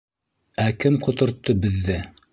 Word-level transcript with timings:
Ә 0.63 0.65
кем 0.85 0.97
ҡотортто 1.05 1.57
беҙҙе? 1.67 2.03